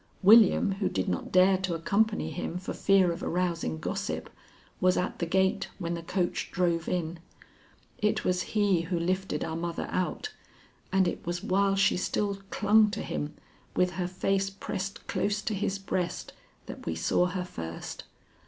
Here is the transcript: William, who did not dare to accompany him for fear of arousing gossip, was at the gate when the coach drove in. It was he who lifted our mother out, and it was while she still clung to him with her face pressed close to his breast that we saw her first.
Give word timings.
William, 0.23 0.71
who 0.79 0.89
did 0.89 1.07
not 1.07 1.31
dare 1.31 1.59
to 1.59 1.75
accompany 1.75 2.31
him 2.31 2.57
for 2.57 2.73
fear 2.73 3.11
of 3.11 3.21
arousing 3.21 3.77
gossip, 3.77 4.31
was 4.79 4.97
at 4.97 5.19
the 5.19 5.27
gate 5.27 5.67
when 5.77 5.93
the 5.93 6.01
coach 6.01 6.49
drove 6.51 6.89
in. 6.89 7.19
It 7.99 8.25
was 8.25 8.41
he 8.57 8.81
who 8.81 8.97
lifted 8.99 9.43
our 9.43 9.55
mother 9.55 9.87
out, 9.91 10.33
and 10.91 11.07
it 11.07 11.23
was 11.23 11.43
while 11.43 11.75
she 11.75 11.97
still 11.97 12.39
clung 12.49 12.89
to 12.89 13.03
him 13.03 13.35
with 13.75 13.91
her 13.91 14.07
face 14.07 14.49
pressed 14.49 15.05
close 15.05 15.39
to 15.43 15.53
his 15.53 15.77
breast 15.77 16.33
that 16.65 16.87
we 16.87 16.95
saw 16.95 17.27
her 17.27 17.45
first. 17.45 18.05